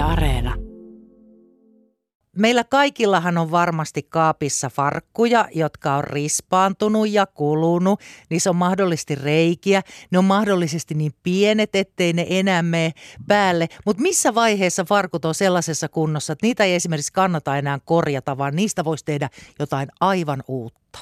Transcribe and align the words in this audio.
Yle 0.00 0.08
Areena. 0.08 0.54
Meillä 2.36 2.64
kaikillahan 2.64 3.38
on 3.38 3.50
varmasti 3.50 4.02
kaapissa 4.02 4.70
farkkuja, 4.70 5.48
jotka 5.54 5.94
on 5.94 6.04
rispaantunut 6.04 7.10
ja 7.10 7.26
kulunut. 7.26 8.00
Niissä 8.30 8.50
on 8.50 8.56
mahdollisesti 8.56 9.14
reikiä. 9.14 9.82
Ne 10.10 10.18
on 10.18 10.24
mahdollisesti 10.24 10.94
niin 10.94 11.12
pienet, 11.22 11.76
ettei 11.76 12.12
ne 12.12 12.26
enää 12.28 12.62
mene 12.62 12.92
päälle. 13.26 13.68
Mutta 13.86 14.02
missä 14.02 14.34
vaiheessa 14.34 14.84
farkut 14.84 15.24
on 15.24 15.34
sellaisessa 15.34 15.88
kunnossa, 15.88 16.32
että 16.32 16.46
niitä 16.46 16.64
ei 16.64 16.74
esimerkiksi 16.74 17.12
kannata 17.12 17.56
enää 17.56 17.78
korjata, 17.84 18.38
vaan 18.38 18.56
niistä 18.56 18.84
voisi 18.84 19.04
tehdä 19.04 19.28
jotain 19.58 19.88
aivan 20.00 20.42
uutta? 20.48 20.98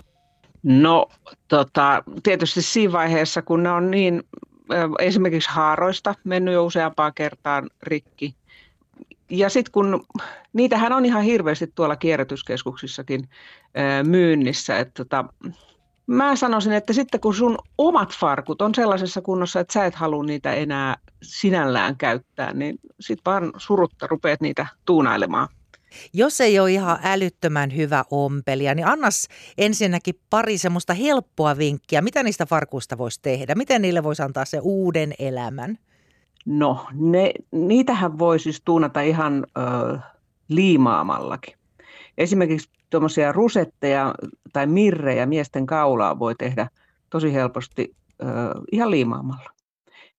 No 0.62 1.06
tota, 1.48 2.02
tietysti 2.22 2.62
siinä 2.62 2.92
vaiheessa, 2.92 3.42
kun 3.42 3.62
ne 3.62 3.70
on 3.70 3.90
niin 3.90 4.22
esimerkiksi 4.98 5.50
haaroista 5.52 6.14
mennyt 6.24 6.54
jo 6.54 6.64
useampaan 6.64 7.12
kertaan 7.14 7.70
rikki. 7.82 8.37
Ja 9.30 9.48
sitten 9.48 9.72
kun 9.72 10.06
niitähän 10.52 10.92
on 10.92 11.04
ihan 11.04 11.22
hirveästi 11.22 11.66
tuolla 11.74 11.96
kierrätyskeskuksissakin 11.96 13.28
myynnissä, 14.04 14.78
että 14.78 15.04
tota, 15.04 15.24
mä 16.06 16.36
sanoisin, 16.36 16.72
että 16.72 16.92
sitten 16.92 17.20
kun 17.20 17.34
sun 17.34 17.58
omat 17.78 18.16
farkut 18.20 18.62
on 18.62 18.74
sellaisessa 18.74 19.20
kunnossa, 19.20 19.60
että 19.60 19.72
sä 19.72 19.84
et 19.84 19.94
halua 19.94 20.24
niitä 20.24 20.52
enää 20.52 20.96
sinällään 21.22 21.96
käyttää, 21.96 22.52
niin 22.52 22.78
sit 23.00 23.18
vaan 23.26 23.52
surutta 23.56 24.06
rupeat 24.06 24.40
niitä 24.40 24.66
tuunailemaan. 24.86 25.48
Jos 26.12 26.40
ei 26.40 26.58
ole 26.58 26.72
ihan 26.72 26.98
älyttömän 27.02 27.76
hyvä 27.76 28.04
ompelija, 28.10 28.74
niin 28.74 28.86
annas 28.86 29.28
ensinnäkin 29.58 30.20
pari 30.30 30.58
semmoista 30.58 30.94
helppoa 30.94 31.58
vinkkiä. 31.58 32.00
Mitä 32.00 32.22
niistä 32.22 32.46
farkuista 32.46 32.98
voisi 32.98 33.22
tehdä? 33.22 33.54
Miten 33.54 33.82
niille 33.82 34.02
voisi 34.02 34.22
antaa 34.22 34.44
se 34.44 34.58
uuden 34.62 35.14
elämän? 35.18 35.78
No, 36.50 36.86
ne, 36.92 37.32
niitähän 37.52 38.18
voi 38.18 38.38
siis 38.38 38.62
tuunata 38.64 39.00
ihan 39.00 39.46
ö, 39.58 39.98
liimaamallakin. 40.48 41.54
Esimerkiksi 42.18 42.70
tuommoisia 42.90 43.32
rusetteja 43.32 44.14
tai 44.52 44.66
mirrejä 44.66 45.26
miesten 45.26 45.66
kaulaa 45.66 46.18
voi 46.18 46.34
tehdä 46.34 46.68
tosi 47.10 47.34
helposti 47.34 47.96
ö, 48.22 48.24
ihan 48.72 48.90
liimaamalla. 48.90 49.50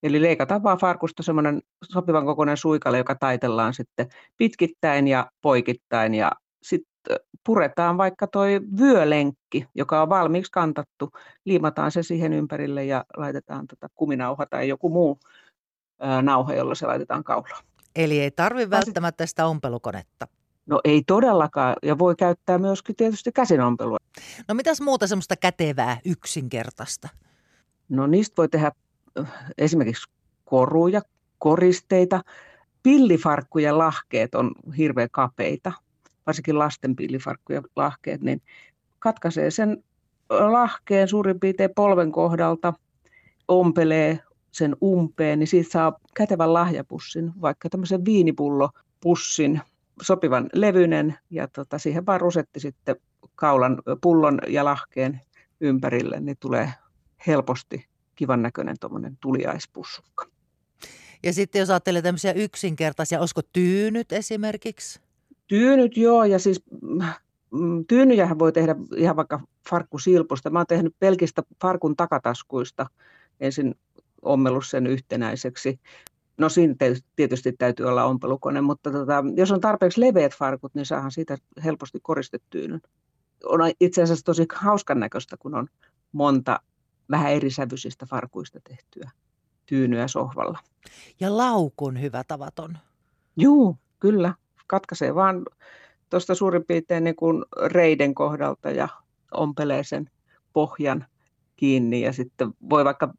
Eli 0.04 0.22
leikataan 0.22 0.64
vaan 0.64 0.78
farkusta 0.78 1.24
semmoinen 1.24 1.62
sopivan 1.84 2.26
kokoinen 2.26 2.58
suikale, 2.58 2.98
joka 2.98 3.16
taitellaan 3.16 3.74
sitten 3.74 4.08
pitkittäin 4.38 5.08
ja 5.08 5.32
poikittain 5.42 6.16
ja 6.16 6.32
sitten 6.64 7.18
puretaan 7.46 7.98
vaikka 7.98 8.28
toi 8.28 8.62
vyölenkki, 8.80 9.66
joka 9.76 10.02
on 10.02 10.10
valmiiksi 10.10 10.52
kantattu, 10.52 11.10
liimataan 11.46 11.92
se 11.92 12.04
siihen 12.04 12.34
ympärille 12.34 12.86
ja 12.86 13.06
laitetaan 13.18 13.68
tota 13.68 13.88
kuminauha 13.96 14.46
tai 14.46 14.68
joku 14.68 14.90
muu 14.90 15.20
nauha, 16.22 16.54
jolla 16.54 16.76
se 16.76 16.88
laitetaan 16.88 17.24
kaulaan. 17.24 17.64
Eli 17.96 18.20
ei 18.20 18.32
tarvi 18.32 18.70
välttämättä 18.70 19.26
sitä 19.26 19.46
ompelukonetta. 19.46 20.28
No 20.66 20.82
ei 20.84 21.04
todellakaan, 21.08 21.76
ja 21.84 21.98
voi 21.98 22.16
käyttää 22.16 22.58
myöskin 22.58 22.96
tietysti 22.96 23.32
käsinompelua. 23.32 23.98
No 24.48 24.56
mitäs 24.56 24.82
muuta 24.82 25.08
semmoista 25.08 25.36
kätevää, 25.36 25.98
yksinkertaista? 26.06 27.10
No 27.90 28.08
niistä 28.08 28.34
voi 28.38 28.50
tehdä 28.50 28.72
esimerkiksi 29.58 30.12
koruja, 30.46 31.02
koristeita. 31.38 32.22
Pillifarkkujen 32.84 33.78
lahkeet 33.78 34.36
on 34.36 34.52
hirveän 34.78 35.10
kapeita, 35.12 35.72
varsinkin 36.28 36.60
lasten 36.60 36.96
pillifarkkujen 36.96 37.64
lahkeet, 37.76 38.22
niin 38.22 38.42
katkaisee 39.00 39.52
sen 39.52 39.84
lahkeen 40.30 41.08
suurin 41.08 41.40
piirtein 41.40 41.70
polven 41.76 42.12
kohdalta, 42.12 42.74
ompelee 43.48 44.20
sen 44.52 44.76
umpeen, 44.84 45.40
niin 45.40 45.48
siitä 45.48 45.72
saa 45.72 46.00
kätevän 46.16 46.54
lahjapussin, 46.54 47.32
vaikka 47.42 47.70
tämmöisen 47.70 48.06
viinipullopussin, 48.06 49.62
sopivan 50.02 50.50
levyinen, 50.54 51.18
ja 51.30 51.48
tota, 51.48 51.78
siihen 51.78 52.06
vaan 52.06 52.22
rusetti 52.22 52.60
sitten 52.60 52.96
kaulan, 53.36 53.82
pullon 54.02 54.40
ja 54.48 54.66
lahkeen 54.66 55.22
ympärille, 55.62 56.20
niin 56.20 56.38
tulee 56.40 56.74
helposti 57.28 57.86
kivan 58.16 58.42
näköinen 58.42 58.76
tuommoinen 58.80 59.18
tuliaispussukka. 59.22 60.26
Ja 61.24 61.34
sitten 61.34 61.60
jos 61.60 61.70
ajattelee 61.70 62.02
tämmöisiä 62.02 62.32
yksinkertaisia, 62.32 63.20
olisiko 63.20 63.42
tyynyt 63.54 64.12
esimerkiksi? 64.12 65.00
Tyynyt 65.48 65.98
joo, 65.98 66.24
ja 66.24 66.40
siis 66.40 66.64
mm, 67.52 67.86
tyynyjähän 67.88 68.40
voi 68.40 68.52
tehdä 68.52 68.76
ihan 68.96 69.16
vaikka 69.16 69.42
farkkusilpusta. 69.70 70.50
Mä 70.50 70.60
oon 70.60 70.66
tehnyt 70.68 70.96
pelkistä 71.00 71.44
farkun 71.62 71.96
takataskuista 71.96 72.86
ensin 73.40 73.76
ommellut 74.22 74.68
sen 74.68 74.88
yhtenäiseksi. 74.88 75.80
No 76.38 76.50
siinä 76.50 76.76
tietysti 77.16 77.52
täytyy 77.52 77.86
olla 77.86 78.06
ompelukone, 78.06 78.62
mutta 78.62 78.92
tota, 78.92 79.24
jos 79.36 79.52
on 79.52 79.62
tarpeeksi 79.62 80.02
leveät 80.02 80.36
farkut, 80.36 80.76
niin 80.76 80.86
saahan 80.86 81.12
siitä 81.12 81.38
helposti 81.64 82.00
koristetyynyn. 82.02 82.82
On 83.46 83.60
itse 83.80 84.04
asiassa 84.04 84.26
tosi 84.26 84.46
hauskan 84.56 85.00
näköistä, 85.00 85.38
kun 85.38 85.56
on 85.56 85.68
monta 86.12 86.60
vähän 87.12 87.32
erisävyisistä 87.32 88.06
farkuista 88.06 88.60
tehtyä 88.70 89.12
tyynyä 89.66 90.08
sohvalla. 90.08 90.60
Ja 91.20 91.38
laukun 91.38 92.02
hyvä 92.02 92.24
tavaton. 92.28 92.78
Juu, 93.38 93.78
kyllä. 94.00 94.34
Katkaisee 94.68 95.16
vaan 95.16 95.46
tuosta 96.10 96.36
suurin 96.36 96.66
piirtein 96.66 97.04
niin 97.04 97.16
kuin 97.16 97.46
reiden 97.66 98.16
kohdalta 98.16 98.72
ja 98.72 98.88
ompelee 99.32 99.84
sen 99.84 100.10
pohjan 100.54 101.06
kiinni 101.56 102.02
ja 102.02 102.14
sitten 102.14 102.54
voi 102.70 102.86
vaikka 102.86 103.14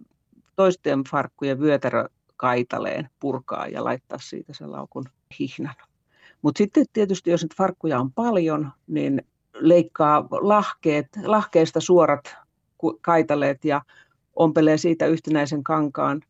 toisten 0.61 1.05
farkkujen 1.11 1.61
vyötärö 1.61 2.05
kaitaleen 2.37 3.09
purkaa 3.21 3.67
ja 3.67 3.85
laittaa 3.85 4.19
siitä 4.19 4.53
sen 4.53 4.73
laukun 4.73 5.05
hihnan. 5.41 5.75
Mutta 6.43 6.59
sitten 6.59 6.85
tietysti, 6.93 7.31
jos 7.31 7.43
nyt 7.43 7.57
farkkuja 7.57 8.01
on 8.01 8.13
paljon, 8.13 8.73
niin 8.87 9.23
leikkaa 9.55 10.29
lahkeet, 10.31 11.07
lahkeista 11.25 11.81
suorat 11.81 12.37
kaitaleet 13.01 13.65
ja 13.65 13.83
ompelee 14.37 14.77
siitä 14.77 15.07
yhtenäisen 15.07 15.65
kankaan, 15.65 16.21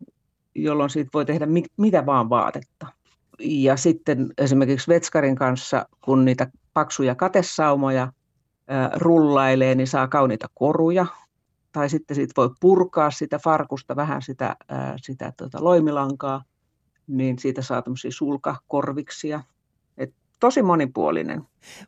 jolloin 0.55 0.91
siitä 0.91 1.11
voi 1.15 1.25
tehdä 1.25 1.47
mitä 1.77 2.07
vaan 2.07 2.31
vaatetta. 2.31 2.87
Ja 3.39 3.77
sitten 3.77 4.33
esimerkiksi 4.39 4.89
vetskarin 4.89 5.37
kanssa, 5.37 5.87
kun 6.05 6.25
niitä 6.25 6.47
paksuja 6.75 7.15
katesaumoja 7.15 8.13
rullailee, 8.97 9.75
niin 9.75 9.87
saa 9.87 10.09
kauniita 10.09 10.47
koruja. 10.55 11.07
Tai 11.73 11.91
sitten 11.91 12.15
siitä 12.15 12.33
voi 12.37 12.51
purkaa 12.61 13.11
sitä 13.11 13.39
farkusta 13.39 13.97
vähän 13.97 14.23
sitä, 14.23 14.57
sitä 14.97 15.33
tuota 15.37 15.65
loimilankaa, 15.65 16.45
niin 17.07 17.39
siitä 17.39 17.63
saa 17.63 17.83
tämmöisiä 17.83 18.11
sulkakorviksia 18.11 19.41
tosi 20.41 20.63
monipuolinen. 20.63 21.43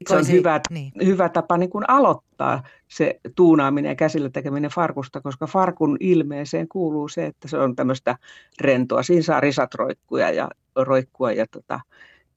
Se 0.09 0.17
on 0.17 0.29
hyvä, 0.29 0.61
niin. 0.71 0.93
hyvä 1.05 1.29
tapa 1.29 1.59
niin 1.59 1.71
kuin 1.71 1.85
aloittaa 1.89 2.63
se 2.89 3.21
tuunaaminen 3.37 3.89
ja 3.89 3.95
käsillä 3.95 4.31
tekeminen 4.31 4.71
farkusta, 4.71 5.21
koska 5.21 5.47
farkun 5.47 5.97
ilmeeseen 6.01 6.69
kuuluu 6.69 7.09
se, 7.09 7.27
että 7.27 7.49
se 7.49 7.59
on 7.59 7.77
tämmöistä 7.77 8.17
rentoa. 8.61 9.03
Siinä 9.03 9.23
saa 9.23 9.41
risat 9.41 9.75
roikkuja 9.75 10.31
ja 10.31 10.49
roikkua 10.77 11.33
ja 11.33 11.47
tota, 11.51 11.81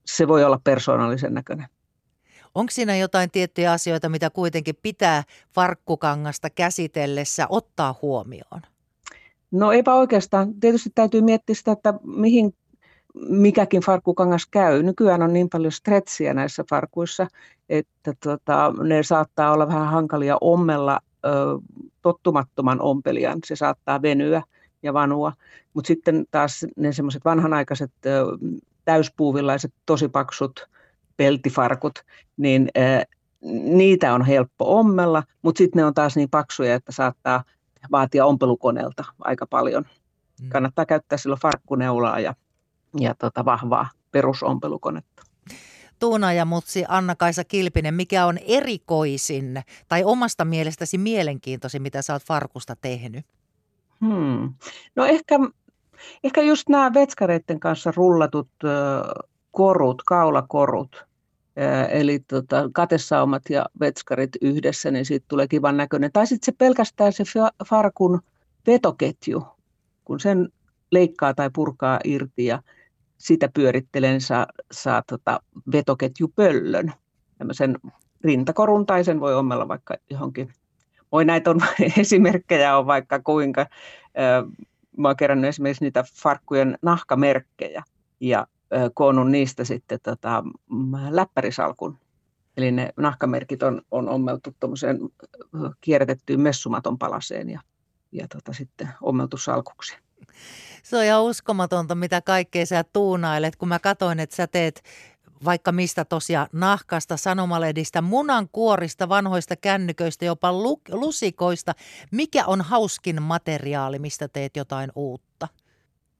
se 0.06 0.28
voi 0.28 0.44
olla 0.44 0.60
persoonallisen 0.64 1.34
näköinen. 1.34 1.66
Onko 2.56 2.70
siinä 2.70 2.96
jotain 2.96 3.30
tiettyjä 3.30 3.72
asioita, 3.72 4.08
mitä 4.08 4.30
kuitenkin 4.30 4.74
pitää 4.82 5.22
farkkukangasta 5.54 6.50
käsitellessä 6.50 7.46
ottaa 7.48 7.94
huomioon? 8.02 8.62
No 9.50 9.72
eipä 9.72 9.94
oikeastaan. 9.94 10.54
Tietysti 10.54 10.90
täytyy 10.94 11.20
miettiä 11.20 11.54
sitä, 11.54 11.72
että 11.72 11.94
mihin 12.04 12.54
mikäkin 13.28 13.82
farkkukangas 13.82 14.46
käy. 14.50 14.82
Nykyään 14.82 15.22
on 15.22 15.32
niin 15.32 15.48
paljon 15.48 15.72
stretsiä 15.72 16.34
näissä 16.34 16.64
farkuissa, 16.70 17.26
että 17.68 18.14
tota, 18.22 18.72
ne 18.82 19.02
saattaa 19.02 19.52
olla 19.52 19.68
vähän 19.68 19.86
hankalia 19.86 20.38
ommella 20.40 21.00
ö, 21.24 21.28
tottumattoman 22.02 22.80
ompelijan. 22.80 23.38
Se 23.44 23.56
saattaa 23.56 24.02
venyä 24.02 24.42
ja 24.82 24.94
vanua. 24.94 25.32
Mutta 25.74 25.88
sitten 25.88 26.24
taas 26.30 26.66
ne 26.76 26.92
semmoiset 26.92 27.24
vanhanaikaiset 27.24 27.92
ö, 28.06 28.24
täyspuuvillaiset, 28.84 29.72
tosi 29.86 30.08
paksut 30.08 30.68
peltifarkut, 31.16 32.04
niin 32.36 32.68
ö, 32.76 32.80
niitä 33.62 34.14
on 34.14 34.24
helppo 34.24 34.78
ommella, 34.78 35.22
mutta 35.42 35.58
sitten 35.58 35.80
ne 35.80 35.84
on 35.84 35.94
taas 35.94 36.16
niin 36.16 36.30
paksuja, 36.30 36.74
että 36.74 36.92
saattaa 36.92 37.44
vaatia 37.92 38.26
ompelukoneelta 38.26 39.04
aika 39.20 39.46
paljon. 39.46 39.84
Mm. 40.42 40.48
Kannattaa 40.48 40.86
käyttää 40.86 41.18
silloin 41.18 41.40
farkkuneulaa 41.40 42.20
ja 42.20 42.34
ja 43.00 43.14
tota 43.14 43.44
vahvaa 43.44 43.88
perusompelukonetta. 44.12 45.22
Tuuna 45.98 46.32
ja 46.32 46.44
Mutsi 46.44 46.84
Anna-Kaisa 46.88 47.44
Kilpinen, 47.44 47.94
mikä 47.94 48.26
on 48.26 48.38
erikoisin 48.38 49.62
tai 49.88 50.04
omasta 50.04 50.44
mielestäsi 50.44 50.98
mielenkiintoisin, 50.98 51.82
mitä 51.82 52.02
sä 52.02 52.12
oot 52.12 52.22
Farkusta 52.22 52.76
tehnyt? 52.80 53.26
Hmm. 54.00 54.54
No 54.96 55.04
ehkä, 55.04 55.34
ehkä 56.24 56.42
just 56.42 56.68
nämä 56.68 56.94
vetskareiden 56.94 57.60
kanssa 57.60 57.92
rullatut 57.96 58.48
korut, 59.56 60.02
kaulakorut, 60.02 61.06
eli 61.90 62.18
tota, 62.18 62.70
katesaumat 62.72 63.42
ja 63.50 63.66
vetskarit 63.80 64.30
yhdessä, 64.40 64.90
niin 64.90 65.04
siitä 65.04 65.26
tulee 65.28 65.48
kivan 65.48 65.76
näköinen. 65.76 66.12
Tai 66.12 66.26
sitten 66.26 66.46
se 66.46 66.58
pelkästään 66.58 67.12
se 67.12 67.24
farkun 67.68 68.20
vetoketju, 68.66 69.46
kun 70.04 70.20
sen 70.20 70.48
leikkaa 70.90 71.34
tai 71.34 71.50
purkaa 71.54 72.00
irti 72.04 72.44
ja 72.44 72.62
sitä 73.18 73.48
pyörittelen 73.54 74.20
saa, 74.20 74.46
saa 74.72 75.02
tota 75.08 75.40
vetoketjupöllön, 75.72 76.92
tämmöisen 77.38 77.78
rintakorun 78.24 78.86
tai 78.86 79.04
sen 79.04 79.20
voi 79.20 79.34
ommella 79.34 79.68
vaikka 79.68 79.94
johonkin. 80.10 80.52
Voi 81.12 81.24
näitä 81.24 81.50
on 81.50 81.60
esimerkkejä 82.00 82.78
on 82.78 82.86
vaikka 82.86 83.20
kuinka. 83.20 83.66
Mä 84.96 85.08
oon 85.08 85.16
kerännyt 85.16 85.48
esimerkiksi 85.48 85.84
niitä 85.84 86.04
farkkujen 86.22 86.78
nahkamerkkejä 86.82 87.82
ja 88.20 88.46
koonnut 88.94 89.30
niistä 89.30 89.64
sitten 89.64 89.98
tota, 90.02 90.44
läppärisalkun. 91.10 91.98
Eli 92.56 92.72
ne 92.72 92.92
nahkamerkit 92.96 93.62
on, 93.62 93.82
on 93.90 94.08
ommeltu 94.08 94.54
tuommoiseen 94.60 94.98
kierrätettyyn 95.80 96.40
messumaton 96.40 96.98
palaseen 96.98 97.50
ja, 97.50 97.60
ja 98.12 98.28
tota, 98.28 98.52
sitten 98.52 98.88
ommeltu 99.02 99.36
salkuksi. 99.36 99.96
Se 100.82 100.96
on 100.96 101.04
ihan 101.04 101.22
uskomatonta, 101.22 101.94
mitä 101.94 102.20
kaikkea 102.20 102.66
sä 102.66 102.84
tuunailet, 102.92 103.56
kun 103.56 103.68
mä 103.68 103.78
katoin, 103.78 104.20
että 104.20 104.36
sä 104.36 104.46
teet 104.46 104.82
vaikka 105.44 105.72
mistä 105.72 106.04
tosiaan 106.04 106.46
nahkasta, 106.52 107.16
sanomaledistä, 107.16 108.02
munankuorista, 108.02 109.08
vanhoista 109.08 109.56
kännyköistä, 109.56 110.24
jopa 110.24 110.52
lusikoista. 110.88 111.72
Mikä 112.12 112.46
on 112.46 112.60
hauskin 112.60 113.22
materiaali, 113.22 113.98
mistä 113.98 114.28
teet 114.28 114.56
jotain 114.56 114.92
uutta? 114.94 115.25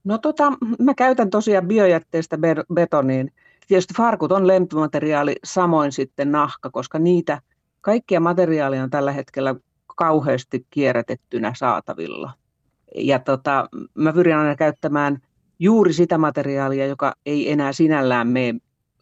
No 0.06 0.18
tota, 0.18 0.52
mä 0.78 0.94
käytän 0.94 1.30
tosiaan 1.30 1.68
biojätteestä 1.68 2.38
betoniin. 2.74 3.32
Tietysti 3.68 3.94
farkut 3.96 4.32
on 4.32 4.46
lempimateriaali, 4.46 5.36
samoin 5.44 5.92
sitten 5.92 6.32
nahka, 6.32 6.70
koska 6.70 6.98
niitä 6.98 7.40
kaikkia 7.80 8.20
materiaaleja 8.20 8.82
on 8.82 8.90
tällä 8.90 9.12
hetkellä 9.12 9.54
kauheasti 9.96 10.66
kierrätettynä 10.70 11.52
saatavilla. 11.56 12.32
Ja 12.94 13.18
tota, 13.18 13.68
mä 13.94 14.12
pyrin 14.12 14.36
aina 14.36 14.56
käyttämään 14.56 15.18
juuri 15.58 15.92
sitä 15.92 16.18
materiaalia, 16.18 16.86
joka 16.86 17.14
ei 17.26 17.50
enää 17.50 17.72
sinällään 17.72 18.28
mene 18.28 18.58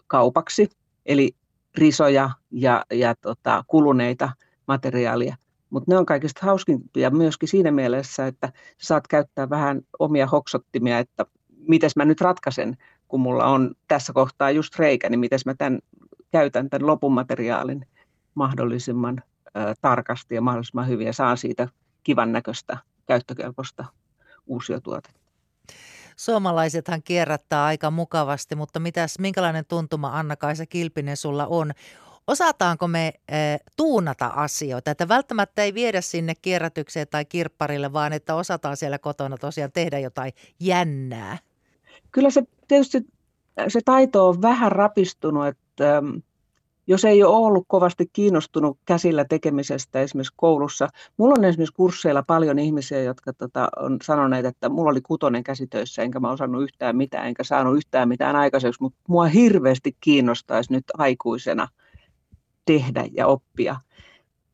kaupaksi, 0.07 0.71
eli 1.07 1.35
risoja 1.79 2.31
ja, 2.51 2.85
ja 2.93 3.15
tota, 3.15 3.65
kuluneita 3.67 4.31
materiaalia. 4.69 5.37
Mutta 5.75 5.91
ne 5.93 5.99
on 5.99 6.07
kaikista 6.07 6.47
hauskimpia 6.47 7.11
myöskin 7.11 7.49
siinä 7.49 7.71
mielessä, 7.71 8.27
että 8.27 8.53
saat 8.79 9.09
käyttää 9.09 9.51
vähän 9.51 9.83
omia 9.99 10.27
hoksottimia, 10.27 10.99
että 10.99 11.27
miten 11.69 11.91
mä 11.97 12.05
nyt 12.05 12.21
ratkaisen, 12.21 12.77
kun 13.09 13.21
mulla 13.21 13.45
on 13.45 13.75
tässä 13.89 14.13
kohtaa 14.13 14.51
just 14.51 14.79
reikä, 14.79 15.11
niin 15.11 15.21
miten 15.21 15.39
mä 15.47 15.55
tämän, 15.55 15.79
käytän 16.33 16.71
tämän 16.71 16.87
lopun 16.87 17.13
materiaalin 17.13 17.87
mahdollisimman 18.35 19.23
ä, 19.57 19.75
tarkasti 19.81 20.35
ja 20.35 20.41
mahdollisimman 20.41 20.89
hyvin 20.89 21.07
ja 21.07 21.13
saan 21.13 21.37
siitä 21.37 21.69
kivan 22.03 22.33
näköistä 22.33 22.79
käyttökelpoista 23.07 23.85
uusiotuotetta. 24.47 25.21
Suomalaisethan 26.17 27.03
kierrättää 27.03 27.65
aika 27.65 27.91
mukavasti, 27.91 28.55
mutta 28.55 28.81
mitäs, 28.81 29.19
minkälainen 29.19 29.65
tuntuma 29.69 30.19
Anna-Kaisa 30.19 30.67
Kilpinen 30.67 31.17
sulla 31.17 31.47
on? 31.47 31.73
Osataanko 32.27 32.89
me 32.89 33.13
e, 33.29 33.57
tuunata 33.77 34.27
asioita, 34.27 34.91
että 34.91 35.09
välttämättä 35.09 35.63
ei 35.63 35.75
viedä 35.75 36.01
sinne 36.01 36.35
kierrätykseen 36.43 37.07
tai 37.11 37.25
kirpparille, 37.25 37.93
vaan 37.93 38.13
että 38.13 38.35
osataan 38.35 38.77
siellä 38.77 38.99
kotona 38.99 39.37
tosiaan 39.37 39.73
tehdä 39.73 39.99
jotain 39.99 40.33
jännää? 40.61 41.39
Kyllä 42.13 42.31
se 42.31 42.43
tietysti 42.69 43.07
se 43.69 43.81
taito 43.85 44.29
on 44.29 44.43
vähän 44.43 44.73
rapistunut, 44.73 45.47
että 45.47 46.03
jos 46.87 47.05
ei 47.05 47.23
ole 47.23 47.37
ollut 47.37 47.65
kovasti 47.69 48.11
kiinnostunut 48.13 48.79
käsillä 48.85 49.25
tekemisestä 49.25 50.01
esimerkiksi 50.01 50.35
koulussa. 50.37 50.89
Mulla 51.17 51.35
on 51.39 51.45
esimerkiksi 51.45 51.75
kursseilla 51.75 52.23
paljon 52.23 52.59
ihmisiä, 52.59 53.03
jotka 53.03 53.33
tota, 53.33 53.69
on 53.77 53.99
sanoneet, 54.03 54.47
että 54.47 54.69
mulla 54.69 54.91
oli 54.91 55.01
kutonen 55.01 55.45
käsitöissä, 55.45 56.03
enkä 56.03 56.21
mä 56.21 56.31
osannut 56.31 56.63
yhtään 56.63 56.97
mitään, 56.97 57.27
enkä 57.27 57.45
saanut 57.45 57.77
yhtään 57.77 58.09
mitään 58.09 58.37
aikaiseksi, 58.37 58.83
mutta 58.83 58.99
mua 59.09 59.25
hirveästi 59.27 59.97
kiinnostaisi 60.01 60.73
nyt 60.73 60.85
aikuisena 60.99 61.69
tehdä 62.65 63.05
ja 63.13 63.27
oppia. 63.27 63.77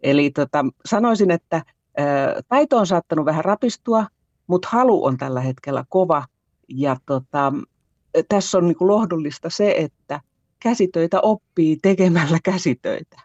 Eli 0.03 0.31
tota, 0.31 0.65
sanoisin, 0.85 1.31
että 1.31 1.57
ä, 1.57 1.63
taito 2.49 2.79
on 2.79 2.87
saattanut 2.87 3.25
vähän 3.25 3.45
rapistua, 3.45 4.07
mutta 4.47 4.69
halu 4.73 5.05
on 5.05 5.17
tällä 5.17 5.41
hetkellä 5.41 5.85
kova. 5.89 6.25
Ja 6.69 6.97
tota, 7.07 7.53
tässä 8.29 8.59
on 8.59 8.67
niin 8.69 8.77
lohdullista 8.81 9.51
se, 9.51 9.75
että 9.79 10.21
käsitöitä 10.61 11.21
oppii 11.21 11.79
tekemällä 11.83 12.39
käsitöitä. 12.45 13.21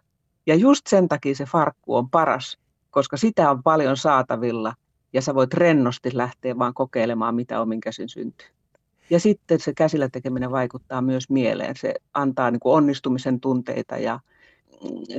Ja 0.45 0.55
just 0.55 0.87
sen 0.87 1.07
takia 1.07 1.35
se 1.35 1.45
farkku 1.45 1.95
on 1.95 2.09
paras, 2.09 2.57
koska 2.91 3.17
sitä 3.17 3.51
on 3.51 3.63
paljon 3.63 3.97
saatavilla 3.97 4.73
ja 5.13 5.21
sä 5.21 5.35
voit 5.35 5.53
rennosti 5.53 6.09
lähteä 6.13 6.57
vaan 6.57 6.73
kokeilemaan, 6.73 7.35
mitä 7.35 7.61
omin 7.61 7.79
käsin 7.79 8.09
syntyy. 8.09 8.47
Ja 9.09 9.19
sitten 9.19 9.59
se 9.59 9.73
käsillä 9.73 10.09
tekeminen 10.09 10.51
vaikuttaa 10.51 11.01
myös 11.01 11.29
mieleen. 11.29 11.75
Se 11.77 11.93
antaa 12.13 12.51
niin 12.51 12.59
onnistumisen 12.63 13.39
tunteita 13.39 13.97
ja 13.97 14.19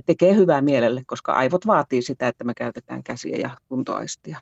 tekee 0.06 0.34
hyvää 0.34 0.60
mielelle, 0.62 1.02
koska 1.06 1.32
aivot 1.32 1.66
vaatii 1.66 2.02
sitä, 2.02 2.28
että 2.28 2.44
me 2.44 2.54
käytetään 2.54 3.02
käsiä 3.02 3.36
ja 3.36 3.50
kuntoaistia. 3.68 4.38